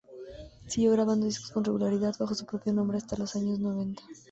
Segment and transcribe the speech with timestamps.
[0.65, 4.01] Siguió grabando discos con regularidad bajo su propio nombre hasta los años noventa.